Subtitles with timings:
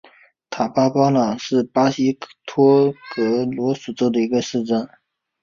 [0.49, 4.89] 塔巴波朗是巴西马托格罗索州的一个市镇。